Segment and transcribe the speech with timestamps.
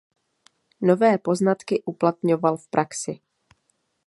[0.81, 3.19] Nové poznatky uplatňoval v praxi.